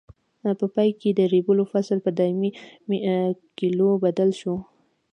په 0.59 0.65
پای 0.75 0.89
کې 0.99 1.09
د 1.13 1.21
ریبلو 1.33 1.63
فصل 1.71 1.97
په 2.05 2.11
دایمي 2.17 2.49
کلیو 3.57 3.91
بدل 4.05 4.29
شو. 4.39 4.55